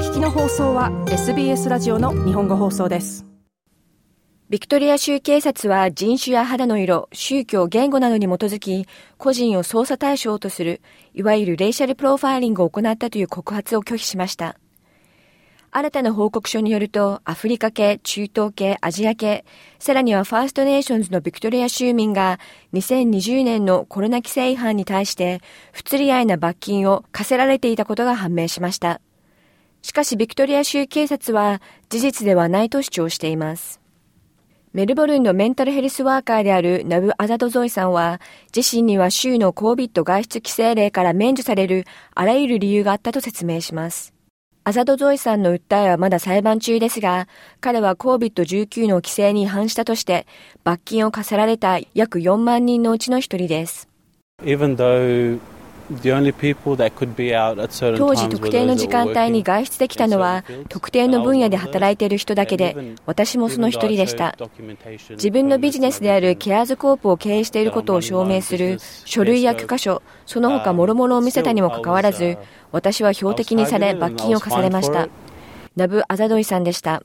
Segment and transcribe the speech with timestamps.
[0.00, 3.26] 聞きの放送は SBS ラジオの日本語放送です
[4.48, 8.86] ビクトリア州警察は人種や肌の色、宗教、言語などに基づき、
[9.18, 10.80] 個人を捜査対象とする、
[11.12, 14.56] いわゆるレイシャルプロファイリングを行ったという告発を拒否しました。
[15.70, 19.44] 新たな報告書によると、アフリカ系、中東系、アジア系、
[19.78, 22.40] さらにはファーストネーションズのビクトリア州民が
[22.72, 29.02] 2020年のコロナ規制違反に対して不釣り合いな罰金を課せられていたことが判明しました。
[29.82, 33.80] しかしビクトリア州警察は事実ではないと主張しています。
[34.72, 38.20] メルボルンのメンタルヘルスワーカーであるナブ・アザドゾイさんは、
[38.54, 44.14] 自身には州の COVID 外出規制令から免除されるあらゆる理由があったと説明します。
[44.62, 47.26] アザドゾイさんの訴えはまだ裁判中ですが、
[47.60, 50.28] 彼は COVID-19 の規制に違反したとして、
[50.62, 53.88] 罰金を課せられた約4万人のうちの一人です。
[57.98, 64.36] 当時特定の時間帯に外出できたのは特定の分野で働いている人だけで私もその一人でした。
[65.10, 72.38] 自分のビジネスであるケアーズコープを経営していることを証明する書類や許可書その他諸々を見せたにもかかわらず
[72.70, 75.08] 私は標的にされ罰金を課されました。
[75.76, 77.02] ナブ・アザドゾイさんでした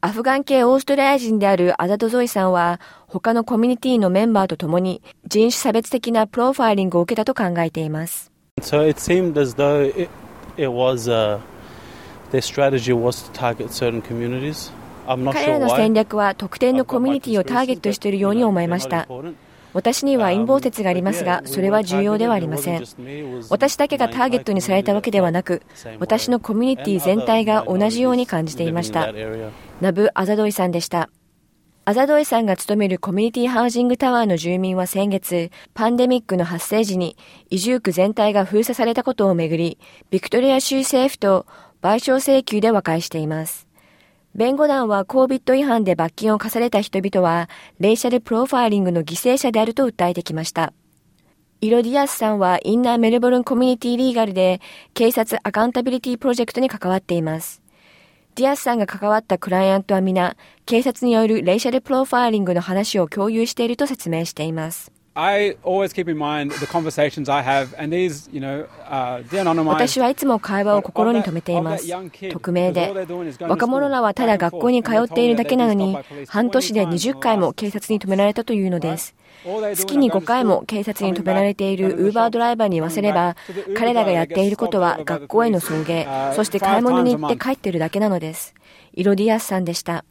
[0.00, 8.30] アフガン系オーストラリア人であるアザドゾイさんは、他のコミュニティのメンバーと共に人種差別的なプロファイリングを受けたと考えています。
[8.60, 10.08] So it seemed as though it,
[10.56, 11.40] it was, uh,
[12.30, 14.72] their strategy was to target certain communities.
[15.32, 19.08] 彼らの戦略は特定のコミュニティをターゲットしているように思いました。
[19.72, 22.84] 私には陰謀説がありますが、それは重要ではありません。
[23.50, 25.62] 私だけがターゲットにされたわけではなく、
[25.98, 29.12] 私のコミュニティ全体が同じように感じていました。
[29.80, 31.10] ナブ・アザドイさんでした。
[31.84, 37.16] アザドイさんが勤めるコミュニティハウジングタワーの住民は先月、パンデミックの発生時に
[37.48, 39.78] 居住区全体が封鎖されたことをめぐり、
[40.10, 41.46] ビクトリア州政府と
[41.80, 43.67] 賠償請求で和解しています。
[44.34, 47.48] 弁護団は COVID 違反で罰金を課された人々は、
[47.80, 50.72] レイシャルプロファイリングの犠牲者であると訴えてきました。
[51.60, 54.60] イロディアスさんはインナーメルボルンコミュニティリーガルで
[54.94, 57.62] 警察アカウンタビリティプロジェクトに関わっています。
[58.36, 60.36] ディアスさんが関わったクライアントは皆、
[60.66, 64.92] 警察によるレイシャルプロファイリングの話を共有していると説明しています。
[65.20, 69.24] I always keep in mind the conversations I have, and these, you know, uh,
[69.64, 71.88] 私はいつも会話を心に留めています。
[72.30, 72.94] 匿名で。
[73.40, 75.98] 若者らはただ学校に通っているだけなのに、
[76.28, 79.16] 半年で20回も警察に止められたというのです。
[79.74, 83.34] 月に5回も警察に止められているウーバードライバーに言わせれば、
[83.76, 88.54] 彼らがやっていることは学校への送迎、そして買い物に行って帰ってるだけなのです。
[88.94, 90.04] イロディアスさんでした。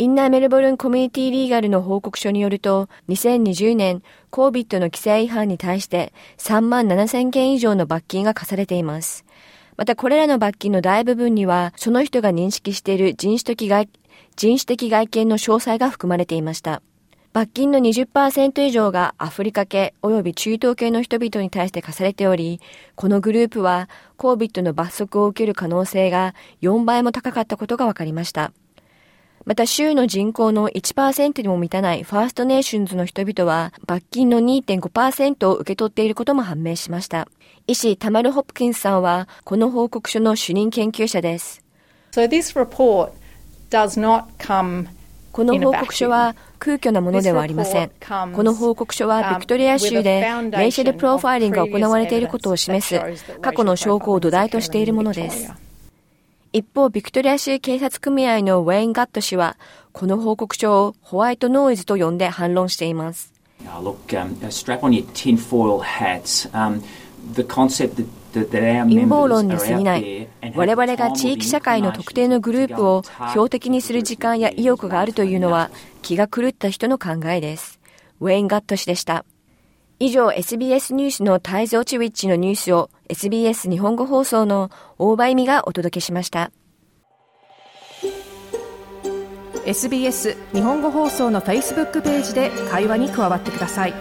[0.00, 4.02] インナーメルボルンコミュニティリーガルの報告書によると、2020年、
[4.32, 9.26] COVID の規制違反に対して3万7千件以上の罰金が課されています。
[9.76, 13.90] またこれらの罰金の大部分には、その人が認識している人種的外
[14.36, 16.80] 人種的外見の詳細が含まれていました。
[17.34, 22.62] 罰金の20%以上がアフリカ系及び中東系の人々に対して課されており、
[22.94, 28.52] このグループは COVID の罰則を受ける可能性が4倍も高かったことが分かりました。
[29.46, 37.26] また州の人口の1%にも満たないファーストネーションズの人々は罰金の2.5%を受け取っていることも判明しました。
[37.66, 41.64] 医師タマル・ホプキンスさんはこの報告書の主任研究者です。
[42.12, 43.12] So this report
[43.70, 44.88] does not come
[45.32, 47.90] この報告書は空虚なものではありません。
[48.00, 53.00] この報告書はビクトリア州でレイシャルプロファイリングが行われていることを示す
[53.40, 55.69] 過去の証拠を土台としているものです。
[56.52, 59.56] 一方、ビクトリア州警察組合のウェイン・ガット氏は、
[59.92, 63.32] この報告書をホワイトノイズと呼んで反論しています。
[68.84, 70.28] 陰謀論に過ぎない。
[70.56, 75.70] 我々が地域社会の特定のグループを標的にする時間や意欲があるというのは
[76.02, 77.78] 気が狂った人の考えです。
[78.18, 79.24] ウェイン・ガット氏でした。
[80.02, 86.52] 以上 SBS ニュースのタイズ・オチウィッチのニュースを SBS 日本語放送の大場意味がお届けしました。
[89.66, 93.94] SBS 日本語放送の Facebook ページで会話に加わってください。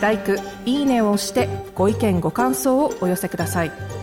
[0.00, 0.18] l i
[0.64, 3.97] いいねを押してご意見ご感想をお寄せください。